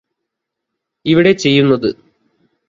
ഇവിടെ 1.05 1.31
ചെയ്യുന്നത് 1.33 1.89